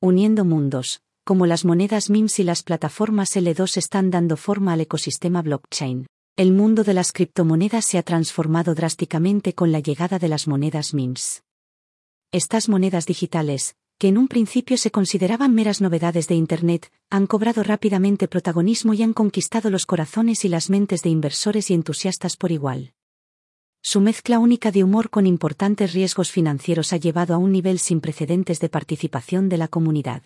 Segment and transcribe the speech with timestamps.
[0.00, 5.42] Uniendo mundos, como las monedas MIMS y las plataformas L2 están dando forma al ecosistema
[5.42, 6.06] blockchain.
[6.36, 10.94] El mundo de las criptomonedas se ha transformado drásticamente con la llegada de las monedas
[10.94, 11.42] MIMS.
[12.30, 17.64] Estas monedas digitales, que en un principio se consideraban meras novedades de Internet, han cobrado
[17.64, 22.52] rápidamente protagonismo y han conquistado los corazones y las mentes de inversores y entusiastas por
[22.52, 22.92] igual.
[23.80, 28.00] Su mezcla única de humor con importantes riesgos financieros ha llevado a un nivel sin
[28.00, 30.22] precedentes de participación de la comunidad.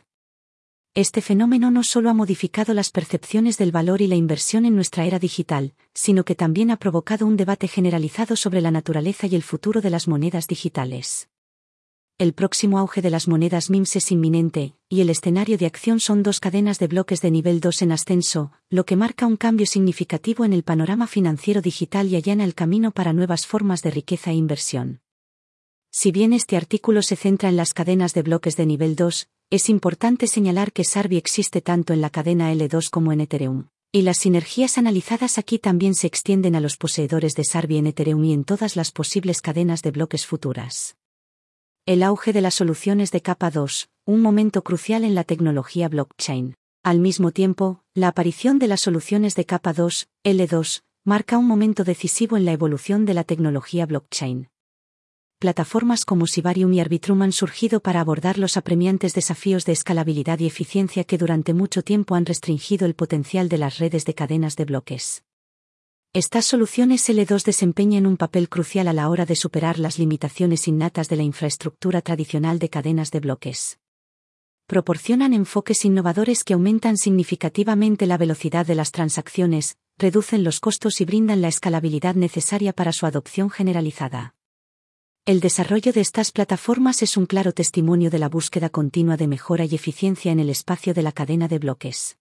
[0.94, 5.06] Este fenómeno no solo ha modificado las percepciones del valor y la inversión en nuestra
[5.06, 9.42] era digital, sino que también ha provocado un debate generalizado sobre la naturaleza y el
[9.42, 11.30] futuro de las monedas digitales.
[12.22, 16.22] El próximo auge de las monedas MIMS es inminente, y el escenario de acción son
[16.22, 20.44] dos cadenas de bloques de nivel 2 en ascenso, lo que marca un cambio significativo
[20.44, 24.34] en el panorama financiero digital y allana el camino para nuevas formas de riqueza e
[24.34, 25.00] inversión.
[25.90, 29.68] Si bien este artículo se centra en las cadenas de bloques de nivel 2, es
[29.68, 33.66] importante señalar que Sarbi existe tanto en la cadena L2 como en Ethereum.
[33.90, 38.24] Y las sinergias analizadas aquí también se extienden a los poseedores de Sarbi en Ethereum
[38.24, 40.94] y en todas las posibles cadenas de bloques futuras.
[41.84, 46.54] El auge de las soluciones de capa 2, un momento crucial en la tecnología blockchain.
[46.84, 51.82] Al mismo tiempo, la aparición de las soluciones de capa 2, L2, marca un momento
[51.82, 54.48] decisivo en la evolución de la tecnología blockchain
[55.40, 60.46] plataformas como Sibarium y Arbitrum han surgido para abordar los apremiantes desafíos de escalabilidad y
[60.46, 64.66] eficiencia que durante mucho tiempo han restringido el potencial de las redes de cadenas de
[64.66, 65.24] bloques.
[66.14, 71.08] Estas soluciones L2 desempeñan un papel crucial a la hora de superar las limitaciones innatas
[71.08, 73.78] de la infraestructura tradicional de cadenas de bloques.
[74.66, 81.06] Proporcionan enfoques innovadores que aumentan significativamente la velocidad de las transacciones, reducen los costos y
[81.06, 84.34] brindan la escalabilidad necesaria para su adopción generalizada.
[85.24, 89.64] El desarrollo de estas plataformas es un claro testimonio de la búsqueda continua de mejora
[89.64, 92.18] y eficiencia en el espacio de la cadena de bloques.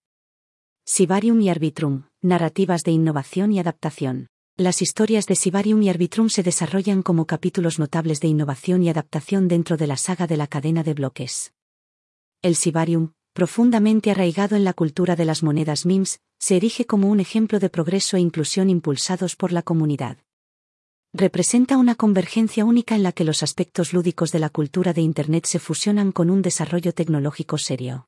[0.94, 4.28] Sibarium y Arbitrum, narrativas de innovación y adaptación.
[4.58, 9.48] Las historias de Sibarium y Arbitrum se desarrollan como capítulos notables de innovación y adaptación
[9.48, 11.54] dentro de la saga de la cadena de bloques.
[12.42, 17.22] El Sibarium, profundamente arraigado en la cultura de las monedas MIMS, se erige como un
[17.22, 20.18] ejemplo de progreso e inclusión impulsados por la comunidad
[21.14, 25.46] representa una convergencia única en la que los aspectos lúdicos de la cultura de Internet
[25.46, 28.08] se fusionan con un desarrollo tecnológico serio.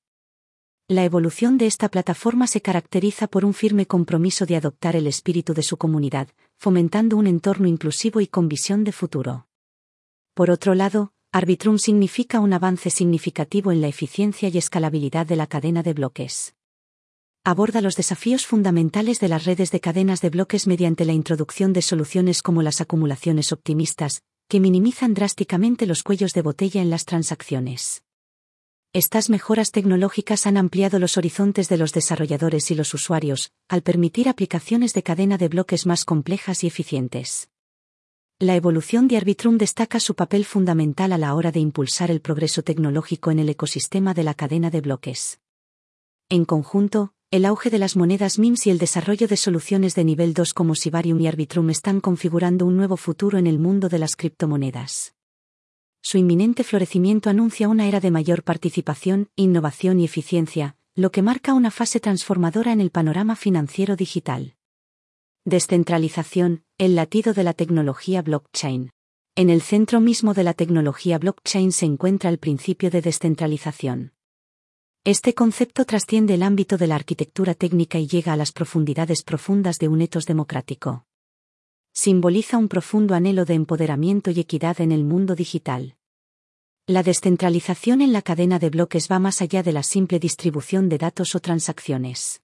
[0.93, 5.55] La evolución de esta plataforma se caracteriza por un firme compromiso de adoptar el espíritu
[5.55, 6.27] de su comunidad,
[6.59, 9.47] fomentando un entorno inclusivo y con visión de futuro.
[10.35, 15.47] Por otro lado, Arbitrum significa un avance significativo en la eficiencia y escalabilidad de la
[15.47, 16.53] cadena de bloques
[17.43, 21.81] aborda los desafíos fundamentales de las redes de cadenas de bloques mediante la introducción de
[21.81, 28.03] soluciones como las acumulaciones optimistas, que minimizan drásticamente los cuellos de botella en las transacciones.
[28.95, 34.29] Estas mejoras tecnológicas han ampliado los horizontes de los desarrolladores y los usuarios, al permitir
[34.29, 37.49] aplicaciones de cadena de bloques más complejas y eficientes.
[38.37, 42.61] La evolución de Arbitrum destaca su papel fundamental a la hora de impulsar el progreso
[42.61, 45.39] tecnológico en el ecosistema de la cadena de bloques.
[46.29, 50.35] En conjunto, el auge de las monedas MIMS y el desarrollo de soluciones de nivel
[50.35, 54.15] 2 como Sibarium y Arbitrum están configurando un nuevo futuro en el mundo de las
[54.15, 55.15] criptomonedas.
[56.05, 61.53] Su inminente florecimiento anuncia una era de mayor participación, innovación y eficiencia, lo que marca
[61.53, 64.55] una fase transformadora en el panorama financiero digital.
[65.45, 68.91] Descentralización, el latido de la tecnología blockchain.
[69.35, 74.11] En el centro mismo de la tecnología blockchain se encuentra el principio de descentralización.
[75.05, 79.79] Este concepto trasciende el ámbito de la arquitectura técnica y llega a las profundidades profundas
[79.79, 81.05] de un etos democrático.
[81.95, 85.95] Simboliza un profundo anhelo de empoderamiento y equidad en el mundo digital.
[86.87, 90.97] La descentralización en la cadena de bloques va más allá de la simple distribución de
[90.97, 92.41] datos o transacciones.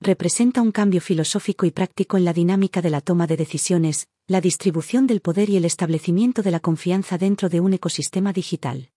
[0.00, 4.40] Representa un cambio filosófico y práctico en la dinámica de la toma de decisiones, la
[4.40, 8.92] distribución del poder y el establecimiento de la confianza dentro de un ecosistema digital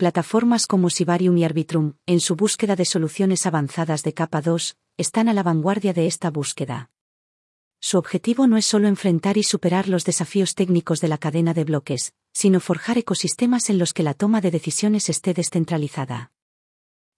[0.00, 5.28] plataformas como Sibarium y Arbitrum, en su búsqueda de soluciones avanzadas de capa 2, están
[5.28, 6.88] a la vanguardia de esta búsqueda.
[7.80, 11.64] Su objetivo no es solo enfrentar y superar los desafíos técnicos de la cadena de
[11.64, 16.30] bloques, sino forjar ecosistemas en los que la toma de decisiones esté descentralizada.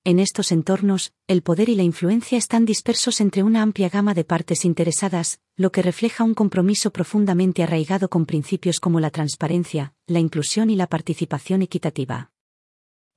[0.04, 4.24] En estos entornos, el poder y la influencia están dispersos entre una amplia gama de
[4.24, 10.18] partes interesadas, lo que refleja un compromiso profundamente arraigado con principios como la transparencia, la
[10.18, 12.30] inclusión y la participación equitativa.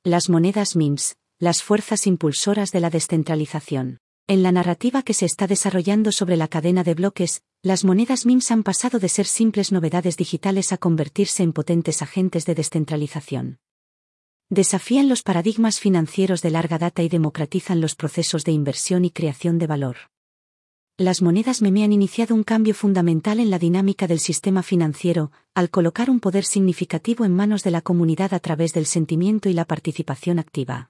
[0.04, 4.00] Las monedas MIMS, las fuerzas impulsoras de la descentralización.
[4.27, 8.50] En la narrativa que se está desarrollando sobre la cadena de bloques, las monedas MIMS
[8.50, 13.60] han pasado de ser simples novedades digitales a convertirse en potentes agentes de descentralización.
[14.50, 19.60] Desafían los paradigmas financieros de larga data y democratizan los procesos de inversión y creación
[19.60, 19.98] de valor.
[20.98, 25.69] Las monedas meme han iniciado un cambio fundamental en la dinámica del sistema financiero, al
[25.69, 29.66] colocar un poder significativo en manos de la comunidad a través del sentimiento y la
[29.66, 30.89] participación activa.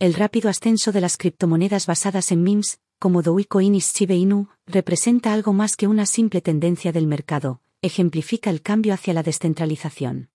[0.00, 5.32] El rápido ascenso de las criptomonedas basadas en memes, como Dogecoin y Shiba Inu, representa
[5.32, 10.30] algo más que una simple tendencia del mercado, ejemplifica el cambio hacia la descentralización.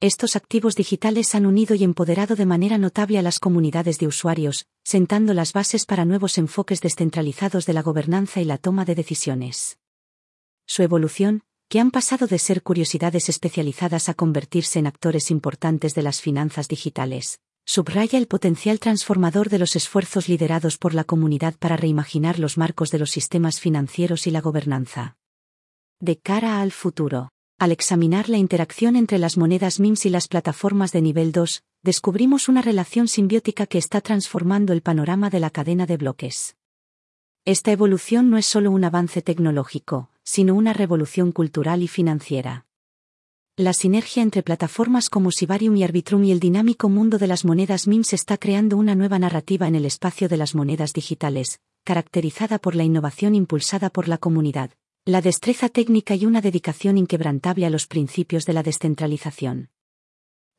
[0.00, 4.66] Estos activos digitales han unido y empoderado de manera notable a las comunidades de usuarios,
[4.82, 9.78] sentando las bases para nuevos enfoques descentralizados de la gobernanza y la toma de decisiones.
[10.66, 16.02] Su evolución, que han pasado de ser curiosidades especializadas a convertirse en actores importantes de
[16.02, 21.76] las finanzas digitales, subraya el potencial transformador de los esfuerzos liderados por la comunidad para
[21.76, 25.16] reimaginar los marcos de los sistemas financieros y la gobernanza.
[26.00, 27.30] De cara al futuro.
[27.58, 32.48] Al examinar la interacción entre las monedas MIMS y las plataformas de nivel 2, descubrimos
[32.48, 36.56] una relación simbiótica que está transformando el panorama de la cadena de bloques.
[37.44, 42.66] Esta evolución no es solo un avance tecnológico, sino una revolución cultural y financiera.
[43.56, 47.86] La sinergia entre plataformas como Sibarium y Arbitrum y el dinámico mundo de las monedas
[47.86, 52.74] MIMS está creando una nueva narrativa en el espacio de las monedas digitales, caracterizada por
[52.74, 54.70] la innovación impulsada por la comunidad,
[55.04, 59.70] la destreza técnica y una dedicación inquebrantable a los principios de la descentralización.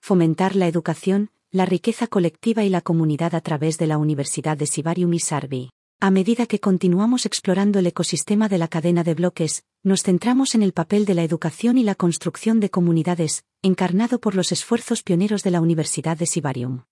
[0.02, 4.68] Fomentar la educación, la riqueza colectiva y la comunidad a través de la Universidad de
[4.68, 5.70] Sibarium y Sarbi.
[6.02, 10.62] A medida que continuamos explorando el ecosistema de la cadena de bloques, nos centramos en
[10.62, 15.42] el papel de la educación y la construcción de comunidades, encarnado por los esfuerzos pioneros
[15.42, 16.84] de la Universidad de Sibarium.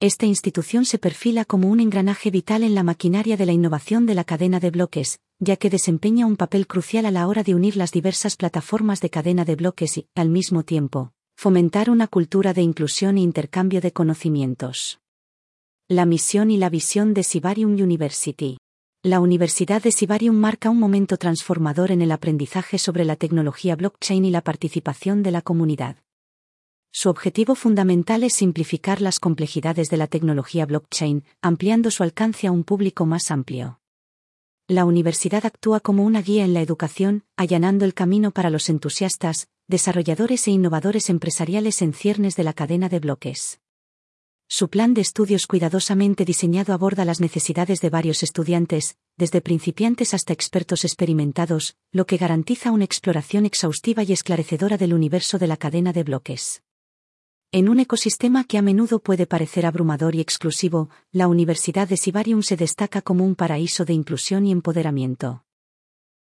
[0.00, 4.14] Esta institución se perfila como un engranaje vital en la maquinaria de la innovación de
[4.14, 7.76] la cadena de bloques, ya que desempeña un papel crucial a la hora de unir
[7.76, 12.62] las diversas plataformas de cadena de bloques y, al mismo tiempo, fomentar una cultura de
[12.62, 15.00] inclusión e intercambio de conocimientos.
[15.92, 18.58] La misión y la visión de Sibarium University.
[19.02, 24.24] La Universidad de Sibarium marca un momento transformador en el aprendizaje sobre la tecnología blockchain
[24.24, 25.96] y la participación de la comunidad.
[26.92, 32.52] Su objetivo fundamental es simplificar las complejidades de la tecnología blockchain, ampliando su alcance a
[32.52, 33.80] un público más amplio
[34.70, 39.48] la universidad actúa como una guía en la educación, allanando el camino para los entusiastas,
[39.66, 43.59] desarrolladores e innovadores empresariales en ciernes de la cadena de bloques.
[44.52, 50.32] Su plan de estudios cuidadosamente diseñado aborda las necesidades de varios estudiantes, desde principiantes hasta
[50.32, 55.92] expertos experimentados, lo que garantiza una exploración exhaustiva y esclarecedora del universo de la cadena
[55.92, 56.64] de bloques.
[57.52, 62.42] En un ecosistema que a menudo puede parecer abrumador y exclusivo, la Universidad de Sibarium
[62.42, 65.44] se destaca como un paraíso de inclusión y empoderamiento.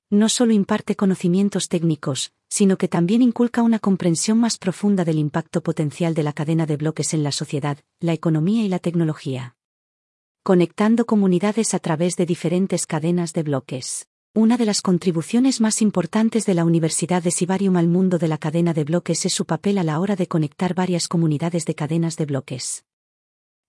[0.09, 5.62] No solo imparte conocimientos técnicos, sino que también inculca una comprensión más profunda del impacto
[5.62, 9.57] potencial de la cadena de bloques en la sociedad, la economía y la tecnología.
[10.44, 14.07] Conectando comunidades a través de diferentes cadenas de bloques.
[14.33, 18.38] Una de las contribuciones más importantes de la Universidad de Sibarium al mundo de la
[18.38, 22.15] cadena de bloques es su papel a la hora de conectar varias comunidades de cadenas
[22.15, 22.87] de bloques.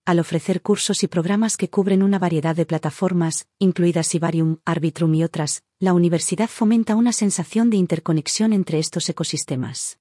[0.09, 5.23] Al ofrecer cursos y programas que cubren una variedad de plataformas, incluidas Sibarium, Arbitrum y
[5.23, 9.99] otras, la universidad fomenta una sensación de interconexión entre estos ecosistemas.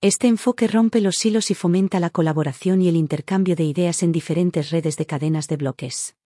[0.00, 4.10] Este enfoque rompe los hilos y fomenta la colaboración y el intercambio de ideas en
[4.10, 6.16] diferentes redes de cadenas de bloques.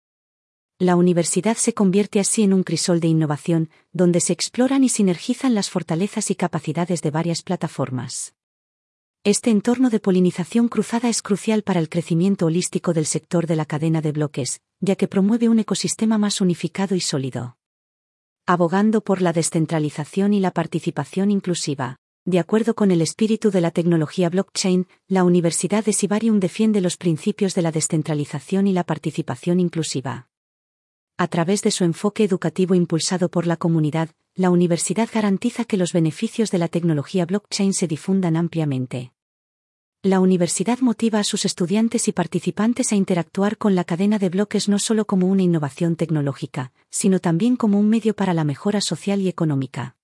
[0.78, 5.54] La universidad se convierte así en un crisol de innovación, donde se exploran y sinergizan
[5.54, 8.32] las fortalezas y capacidades de varias plataformas.
[9.26, 13.64] Este entorno de polinización cruzada es crucial para el crecimiento holístico del sector de la
[13.64, 17.56] cadena de bloques, ya que promueve un ecosistema más unificado y sólido.
[18.46, 21.96] Abogando por la descentralización y la participación inclusiva.
[22.24, 26.96] De acuerdo con el espíritu de la tecnología blockchain, la Universidad de Sibarium defiende los
[26.96, 30.28] principios de la descentralización y la participación inclusiva.
[31.16, 35.92] A través de su enfoque educativo impulsado por la comunidad, la universidad garantiza que los
[35.92, 39.14] beneficios de la tecnología blockchain se difundan ampliamente.
[40.06, 44.68] La universidad motiva a sus estudiantes y participantes a interactuar con la cadena de bloques
[44.68, 49.20] no solo como una innovación tecnológica, sino también como un medio para la mejora social
[49.20, 49.96] y económica.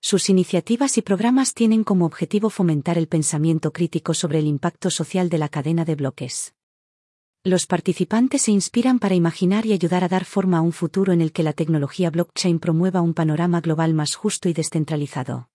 [0.00, 5.28] Sus iniciativas y programas tienen como objetivo fomentar el pensamiento crítico sobre el impacto social
[5.28, 6.56] de la cadena de bloques.
[7.44, 11.20] Los participantes se inspiran para imaginar y ayudar a dar forma a un futuro en
[11.20, 15.51] el que la tecnología blockchain promueva un panorama global más justo y descentralizado.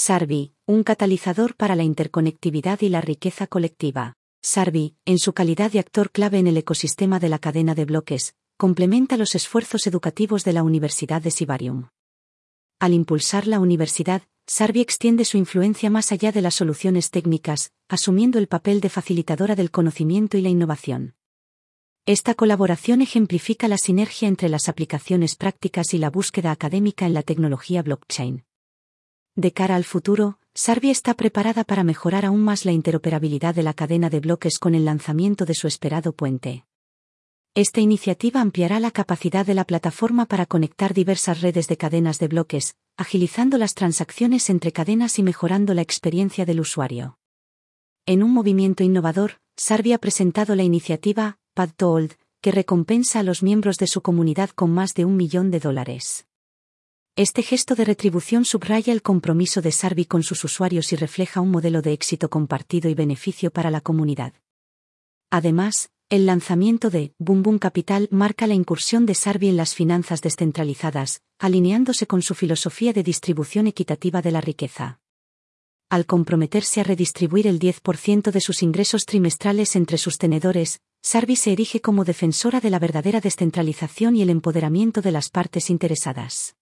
[0.00, 4.14] Sarbi, un catalizador para la interconectividad y la riqueza colectiva.
[4.40, 8.36] Sarbi, en su calidad de actor clave en el ecosistema de la cadena de bloques,
[8.56, 11.88] complementa los esfuerzos educativos de la Universidad de Sibarium.
[12.78, 18.38] Al impulsar la universidad, Sarvi extiende su influencia más allá de las soluciones técnicas, asumiendo
[18.38, 21.16] el papel de facilitadora del conocimiento y la innovación.
[22.06, 27.24] Esta colaboración ejemplifica la sinergia entre las aplicaciones prácticas y la búsqueda académica en la
[27.24, 28.44] tecnología blockchain.
[29.38, 33.72] De cara al futuro, Sarvi está preparada para mejorar aún más la interoperabilidad de la
[33.72, 36.64] cadena de bloques con el lanzamiento de su esperado puente.
[37.54, 42.26] Esta iniciativa ampliará la capacidad de la plataforma para conectar diversas redes de cadenas de
[42.26, 47.20] bloques, agilizando las transacciones entre cadenas y mejorando la experiencia del usuario.
[48.06, 53.44] En un movimiento innovador, Sarvi ha presentado la iniciativa Pad Told, que recompensa a los
[53.44, 56.27] miembros de su comunidad con más de un millón de dólares.
[57.18, 61.50] Este gesto de retribución subraya el compromiso de Sarvi con sus usuarios y refleja un
[61.50, 64.34] modelo de éxito compartido y beneficio para la comunidad.
[65.28, 70.22] Además, el lanzamiento de Boom Boom Capital marca la incursión de Sarvi en las finanzas
[70.22, 75.00] descentralizadas, alineándose con su filosofía de distribución equitativa de la riqueza.
[75.90, 81.50] Al comprometerse a redistribuir el 10% de sus ingresos trimestrales entre sus tenedores, Sarvi se
[81.50, 86.54] erige como defensora de la verdadera descentralización y el empoderamiento de las partes interesadas.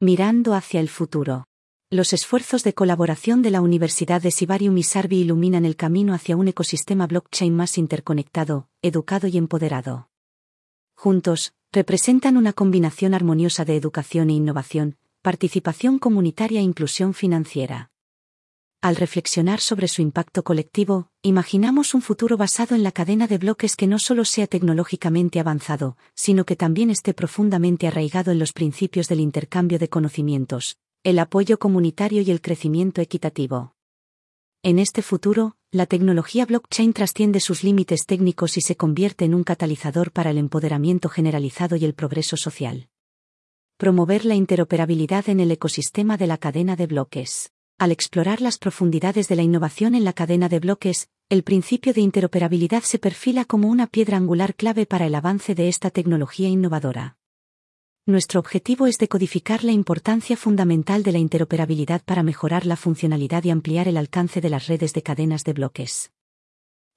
[0.00, 1.44] Mirando hacia el futuro
[1.90, 6.36] los esfuerzos de colaboración de la Universidad de Sibarium y Sarvi iluminan el camino hacia
[6.36, 10.08] un ecosistema blockchain más interconectado, educado y empoderado.
[10.96, 17.92] Juntos, representan una combinación armoniosa de educación e innovación, participación comunitaria e inclusión financiera.
[18.84, 23.76] Al reflexionar sobre su impacto colectivo, imaginamos un futuro basado en la cadena de bloques
[23.76, 29.08] que no solo sea tecnológicamente avanzado, sino que también esté profundamente arraigado en los principios
[29.08, 33.74] del intercambio de conocimientos, el apoyo comunitario y el crecimiento equitativo.
[34.62, 39.44] En este futuro, la tecnología blockchain trasciende sus límites técnicos y se convierte en un
[39.44, 42.90] catalizador para el empoderamiento generalizado y el progreso social.
[43.78, 47.53] Promover la interoperabilidad en el ecosistema de la cadena de bloques.
[47.76, 52.02] Al explorar las profundidades de la innovación en la cadena de bloques, el principio de
[52.02, 57.16] interoperabilidad se perfila como una piedra angular clave para el avance de esta tecnología innovadora.
[58.06, 63.50] Nuestro objetivo es decodificar la importancia fundamental de la interoperabilidad para mejorar la funcionalidad y
[63.50, 66.12] ampliar el alcance de las redes de cadenas de bloques.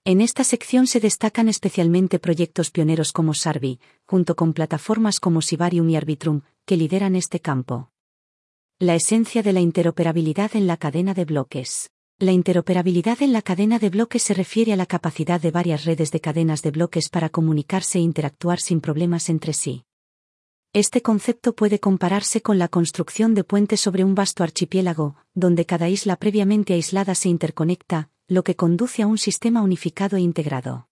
[0.06, 5.90] En esta sección se destacan especialmente proyectos pioneros como Sarvi, junto con plataformas como Sibarium
[5.90, 7.90] y Arbitrum, que lideran este campo.
[8.80, 11.90] La esencia de la interoperabilidad en la cadena de bloques.
[12.20, 16.12] La interoperabilidad en la cadena de bloques se refiere a la capacidad de varias redes
[16.12, 19.86] de cadenas de bloques para comunicarse e interactuar sin problemas entre sí.
[20.74, 25.90] Este concepto puede compararse con la construcción de puentes sobre un vasto archipiélago, donde cada
[25.90, 30.87] isla previamente aislada se interconecta, lo que conduce a un sistema unificado e integrado.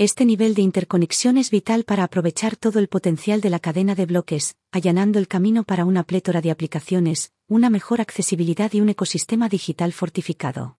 [0.00, 4.06] Este nivel de interconexión es vital para aprovechar todo el potencial de la cadena de
[4.06, 9.48] bloques, allanando el camino para una plétora de aplicaciones, una mejor accesibilidad y un ecosistema
[9.48, 10.78] digital fortificado.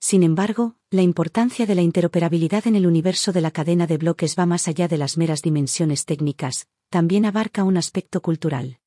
[0.00, 4.34] Sin embargo, la importancia de la interoperabilidad en el universo de la cadena de bloques
[4.38, 8.78] va más allá de las meras dimensiones técnicas, también abarca un aspecto cultural.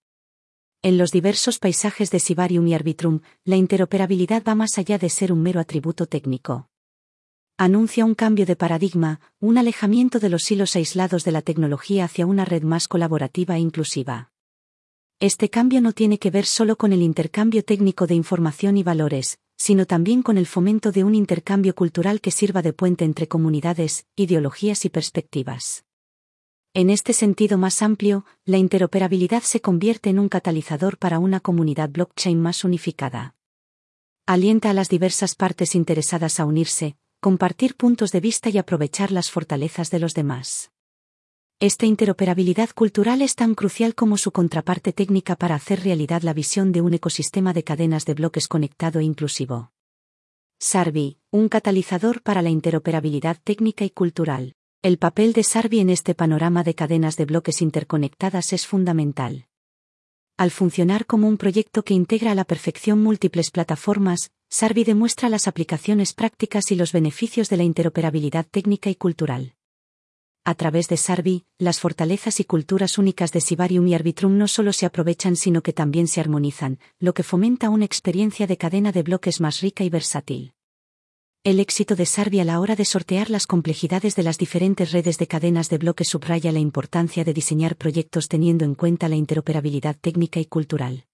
[0.81, 5.31] En los diversos paisajes de Sibarium y Arbitrum, la interoperabilidad va más allá de ser
[5.31, 6.67] un mero atributo técnico.
[7.57, 12.25] Anuncia un cambio de paradigma, un alejamiento de los hilos aislados de la tecnología hacia
[12.25, 14.29] una red más colaborativa e inclusiva.
[15.21, 19.39] Este cambio no tiene que ver solo con el intercambio técnico de información y valores,
[19.55, 24.05] sino también con el fomento de un intercambio cultural que sirva de puente entre comunidades,
[24.17, 25.85] ideologías y perspectivas.
[26.73, 31.89] En este sentido más amplio, la interoperabilidad se convierte en un catalizador para una comunidad
[31.89, 33.33] blockchain más unificada.
[34.25, 39.31] Alienta a las diversas partes interesadas a unirse, compartir puntos de vista y aprovechar las
[39.31, 40.69] fortalezas de los demás.
[41.59, 46.71] Esta interoperabilidad cultural es tan crucial como su contraparte técnica para hacer realidad la visión
[46.71, 49.71] de un ecosistema de cadenas de bloques conectado e inclusivo.
[50.59, 54.53] Sarvi, un catalizador para la interoperabilidad técnica y cultural.
[54.83, 59.47] El papel de Sarvi en este panorama de cadenas de bloques interconectadas es fundamental.
[60.37, 65.47] Al funcionar como un proyecto que integra a la perfección múltiples plataformas, Sarvi demuestra las
[65.47, 69.55] aplicaciones prácticas y los beneficios de la interoperabilidad técnica y cultural.
[70.47, 74.73] A través de Sarvi, las fortalezas y culturas únicas de Sibarium y Arbitrum no solo
[74.73, 79.01] se aprovechan sino que también se armonizan, lo que fomenta una experiencia de cadena de
[79.01, 80.53] bloques más rica y versátil.
[81.43, 85.17] El éxito de Sarvi a la hora de sortear las complejidades de las diferentes redes
[85.17, 89.95] de cadenas de bloques subraya la importancia de diseñar proyectos teniendo en cuenta la interoperabilidad
[89.99, 91.05] técnica y cultural.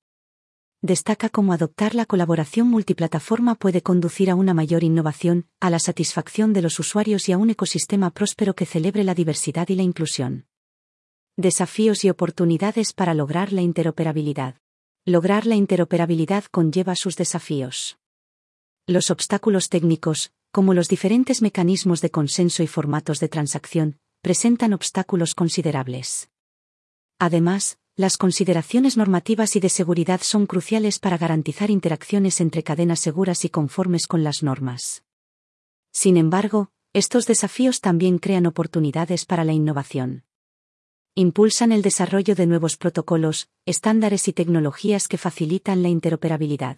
[0.83, 6.53] Destaca cómo adoptar la colaboración multiplataforma puede conducir a una mayor innovación, a la satisfacción
[6.53, 10.47] de los usuarios y a un ecosistema próspero que celebre la diversidad y la inclusión.
[11.38, 14.55] Desafíos y oportunidades para lograr la interoperabilidad.
[15.05, 18.00] Lograr la interoperabilidad conlleva sus desafíos.
[18.88, 25.35] Los obstáculos técnicos, como los diferentes mecanismos de consenso y formatos de transacción, presentan obstáculos
[25.35, 26.31] considerables.
[27.19, 33.45] Además, las consideraciones normativas y de seguridad son cruciales para garantizar interacciones entre cadenas seguras
[33.45, 35.03] y conformes con las normas.
[35.91, 40.24] Sin embargo, estos desafíos también crean oportunidades para la innovación
[41.13, 46.77] impulsan el desarrollo de nuevos protocolos, estándares y tecnologías que facilitan la interoperabilidad.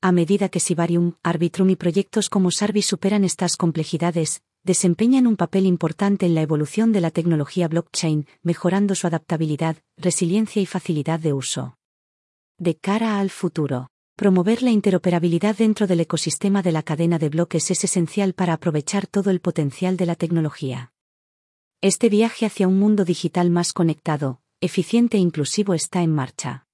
[0.00, 5.66] A medida que Sibarium, Arbitrum y proyectos como Sarvi superan estas complejidades, desempeñan un papel
[5.66, 11.32] importante en la evolución de la tecnología blockchain, mejorando su adaptabilidad, resiliencia y facilidad de
[11.32, 11.76] uso.
[12.58, 17.70] De cara al futuro, promover la interoperabilidad dentro del ecosistema de la cadena de bloques
[17.70, 20.92] es esencial para aprovechar todo el potencial de la tecnología.
[21.80, 26.67] Este viaje hacia un mundo digital más conectado, eficiente e inclusivo está en marcha.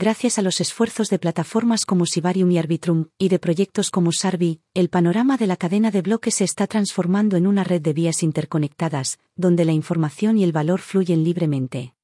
[0.00, 4.60] Gracias a los esfuerzos de plataformas como Sibarium y Arbitrum, y de proyectos como Sarvi,
[4.72, 8.22] el panorama de la cadena de bloques se está transformando en una red de vías
[8.22, 11.94] interconectadas, donde la información y el valor fluyen libremente.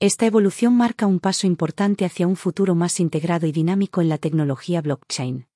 [0.00, 4.18] Esta evolución marca un paso importante hacia un futuro más integrado y dinámico en la
[4.18, 5.46] tecnología blockchain.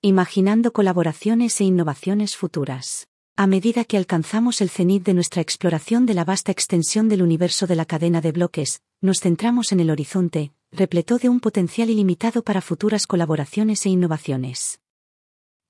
[0.00, 3.08] Imaginando colaboraciones e innovaciones futuras.
[3.34, 7.66] A medida que alcanzamos el cenit de nuestra exploración de la vasta extensión del universo
[7.66, 12.42] de la cadena de bloques, nos centramos en el horizonte, repleto de un potencial ilimitado
[12.42, 14.80] para futuras colaboraciones e innovaciones.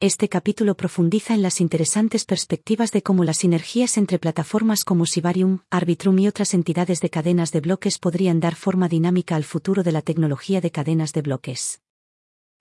[0.01, 5.61] Este capítulo profundiza en las interesantes perspectivas de cómo las sinergias entre plataformas como Sibarium,
[5.71, 9.93] Arbitrum y otras entidades de cadenas de bloques podrían dar forma dinámica al futuro de
[9.93, 11.81] la tecnología de cadenas de bloques.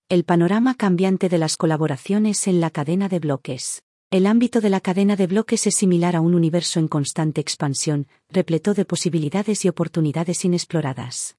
[0.10, 3.84] El panorama cambiante de las colaboraciones en la cadena de bloques.
[4.10, 8.08] El ámbito de la cadena de bloques es similar a un universo en constante expansión,
[8.30, 11.36] repleto de posibilidades y oportunidades inexploradas.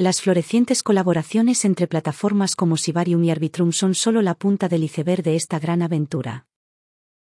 [0.00, 5.24] Las florecientes colaboraciones entre plataformas como Sibarium y Arbitrum son solo la punta del iceberg
[5.24, 6.46] de esta gran aventura.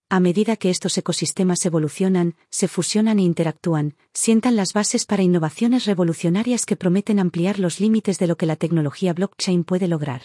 [0.09, 5.83] A medida que estos ecosistemas evolucionan, se fusionan e interactúan, sientan las bases para innovaciones
[5.83, 10.21] revolucionarias que prometen ampliar los límites de lo que la tecnología blockchain puede lograr.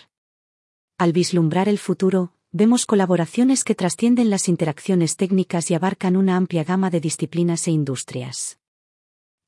[0.98, 6.62] Al vislumbrar el futuro, vemos colaboraciones que trascienden las interacciones técnicas y abarcan una amplia
[6.62, 8.60] gama de disciplinas e industrias.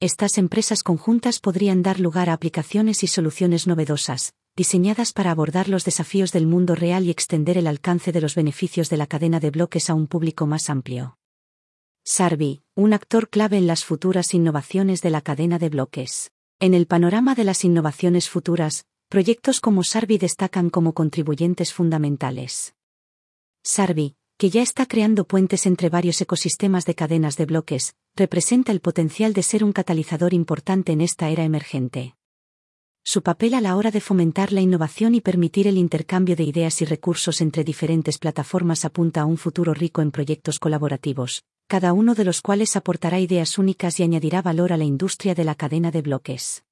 [0.00, 5.84] Estas empresas conjuntas podrían dar lugar a aplicaciones y soluciones novedosas, diseñadas para abordar los
[5.84, 9.50] desafíos del mundo real y extender el alcance de los beneficios de la cadena de
[9.50, 11.18] bloques a un público más amplio.
[12.04, 16.30] Sarvi, un actor clave en las futuras innovaciones de la cadena de bloques.
[16.60, 22.76] En el panorama de las innovaciones futuras, proyectos como Sarvi destacan como contribuyentes fundamentales.
[23.64, 28.80] Sarvi, que ya está creando puentes entre varios ecosistemas de cadenas de bloques, representa el
[28.80, 32.14] potencial de ser un catalizador importante en esta era emergente.
[33.02, 36.82] Su papel a la hora de fomentar la innovación y permitir el intercambio de ideas
[36.82, 42.14] y recursos entre diferentes plataformas apunta a un futuro rico en proyectos colaborativos, cada uno
[42.14, 45.90] de los cuales aportará ideas únicas y añadirá valor a la industria de la cadena
[45.90, 46.64] de bloques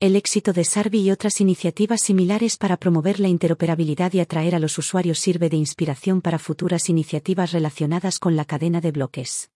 [0.00, 4.58] el éxito de Sarvi y otras iniciativas similares para promover la interoperabilidad y atraer a
[4.58, 9.53] los usuarios sirve de inspiración para futuras iniciativas relacionadas con la cadena de bloques.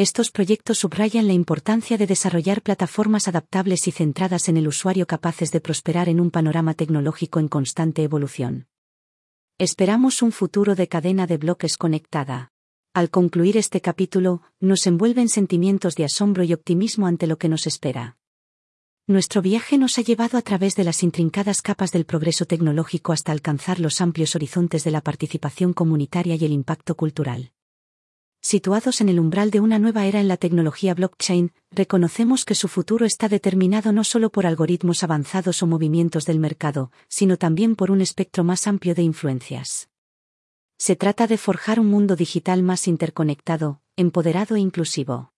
[0.00, 5.52] Estos proyectos subrayan la importancia de desarrollar plataformas adaptables y centradas en el usuario capaces
[5.52, 8.66] de prosperar en un panorama tecnológico en constante evolución.
[9.58, 12.50] Esperamos un futuro de cadena de bloques conectada.
[12.94, 17.66] Al concluir este capítulo, nos envuelven sentimientos de asombro y optimismo ante lo que nos
[17.66, 18.16] espera.
[19.06, 23.32] Nuestro viaje nos ha llevado a través de las intrincadas capas del progreso tecnológico hasta
[23.32, 27.52] alcanzar los amplios horizontes de la participación comunitaria y el impacto cultural.
[28.42, 32.68] Situados en el umbral de una nueva era en la tecnología blockchain, reconocemos que su
[32.68, 37.90] futuro está determinado no solo por algoritmos avanzados o movimientos del mercado, sino también por
[37.90, 39.90] un espectro más amplio de influencias.
[40.78, 45.34] Se trata de forjar un mundo digital más interconectado, empoderado e inclusivo.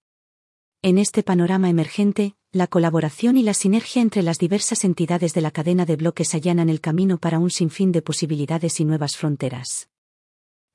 [0.80, 5.50] En este panorama emergente, la colaboración y la sinergia entre las diversas entidades de la
[5.50, 9.88] cadena de bloques allanan el camino para un sinfín de posibilidades y nuevas fronteras.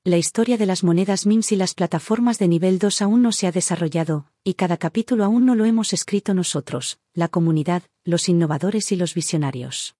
[0.08, 3.46] La historia de las monedas MIMS y las plataformas de nivel 2 aún no se
[3.46, 8.90] ha desarrollado, y cada capítulo aún no lo hemos escrito nosotros, la comunidad, los innovadores
[8.90, 9.96] y los visionarios.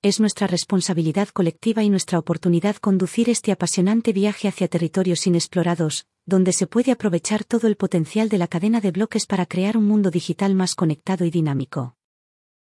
[0.00, 6.52] Es nuestra responsabilidad colectiva y nuestra oportunidad conducir este apasionante viaje hacia territorios inexplorados, donde
[6.52, 10.12] se puede aprovechar todo el potencial de la cadena de bloques para crear un mundo
[10.12, 11.95] digital más conectado y dinámico.